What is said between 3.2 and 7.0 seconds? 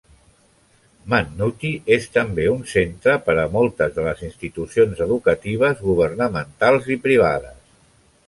per a moltes de les institucions educatives governamentals